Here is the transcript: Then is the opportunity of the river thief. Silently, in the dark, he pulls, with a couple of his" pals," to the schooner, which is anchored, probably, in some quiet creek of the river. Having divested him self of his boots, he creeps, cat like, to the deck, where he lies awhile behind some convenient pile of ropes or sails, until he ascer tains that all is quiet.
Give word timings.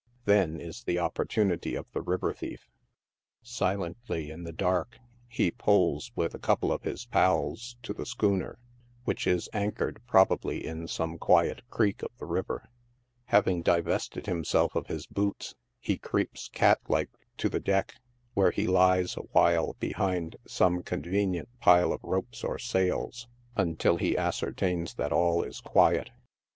Then 0.25 0.59
is 0.59 0.81
the 0.83 0.97
opportunity 0.97 1.75
of 1.75 1.85
the 1.91 2.01
river 2.01 2.33
thief. 2.33 2.71
Silently, 3.43 4.31
in 4.31 4.45
the 4.45 4.51
dark, 4.51 4.97
he 5.27 5.51
pulls, 5.51 6.11
with 6.15 6.33
a 6.33 6.39
couple 6.39 6.71
of 6.71 6.81
his" 6.81 7.05
pals," 7.13 7.77
to 7.83 7.93
the 7.93 8.07
schooner, 8.07 8.57
which 9.03 9.27
is 9.27 9.47
anchored, 9.53 10.01
probably, 10.07 10.65
in 10.65 10.87
some 10.87 11.19
quiet 11.19 11.61
creek 11.69 12.01
of 12.01 12.09
the 12.17 12.25
river. 12.25 12.67
Having 13.25 13.61
divested 13.61 14.25
him 14.25 14.43
self 14.43 14.73
of 14.73 14.87
his 14.87 15.05
boots, 15.05 15.53
he 15.79 15.99
creeps, 15.99 16.49
cat 16.49 16.79
like, 16.87 17.11
to 17.37 17.47
the 17.47 17.59
deck, 17.59 17.93
where 18.33 18.49
he 18.49 18.65
lies 18.65 19.15
awhile 19.15 19.73
behind 19.79 20.35
some 20.47 20.81
convenient 20.81 21.47
pile 21.59 21.93
of 21.93 21.99
ropes 22.03 22.43
or 22.43 22.57
sails, 22.57 23.27
until 23.55 23.97
he 23.97 24.15
ascer 24.15 24.51
tains 24.51 24.95
that 24.95 25.11
all 25.13 25.43
is 25.43 25.59
quiet. 25.61 26.09